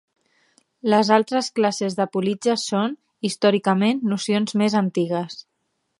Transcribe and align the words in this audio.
Les 0.93 1.11
altres 1.17 1.49
classes 1.59 1.97
de 1.99 2.07
politges 2.17 2.63
són, 2.71 2.95
històricament, 3.31 4.03
nocions 4.15 4.57
més 4.63 4.79
antigues. 4.85 5.39